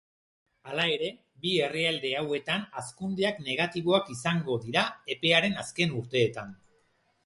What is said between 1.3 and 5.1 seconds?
bi herrialde hauetan hazkundeak negatiboak izango dira